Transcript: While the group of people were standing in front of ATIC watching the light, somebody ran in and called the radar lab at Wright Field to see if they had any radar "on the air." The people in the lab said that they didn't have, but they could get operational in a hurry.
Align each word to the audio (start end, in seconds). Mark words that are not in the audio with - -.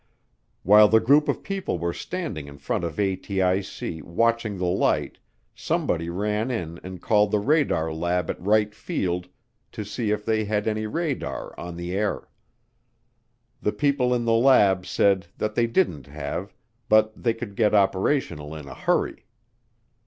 While 0.63 0.87
the 0.87 0.99
group 0.99 1.29
of 1.29 1.43
people 1.43 1.77
were 1.77 1.93
standing 1.93 2.47
in 2.47 2.57
front 2.57 2.83
of 2.83 2.95
ATIC 2.95 4.01
watching 4.01 4.57
the 4.57 4.65
light, 4.65 5.19
somebody 5.53 6.09
ran 6.09 6.49
in 6.49 6.79
and 6.83 6.99
called 6.99 7.29
the 7.29 7.37
radar 7.37 7.93
lab 7.93 8.27
at 8.31 8.41
Wright 8.41 8.73
Field 8.73 9.27
to 9.71 9.85
see 9.85 10.09
if 10.09 10.25
they 10.25 10.45
had 10.45 10.67
any 10.67 10.87
radar 10.87 11.53
"on 11.59 11.75
the 11.77 11.91
air." 11.95 12.27
The 13.61 13.73
people 13.73 14.11
in 14.15 14.25
the 14.25 14.33
lab 14.33 14.87
said 14.87 15.27
that 15.37 15.53
they 15.53 15.67
didn't 15.67 16.07
have, 16.07 16.55
but 16.89 17.13
they 17.15 17.35
could 17.35 17.55
get 17.55 17.75
operational 17.75 18.55
in 18.55 18.67
a 18.67 18.73
hurry. 18.73 19.27